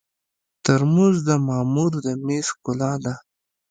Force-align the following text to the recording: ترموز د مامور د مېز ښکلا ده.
ترموز 0.63 1.15
د 1.27 1.29
مامور 1.47 1.91
د 2.05 2.07
مېز 2.25 2.47
ښکلا 2.53 2.91
ده. 3.03 3.13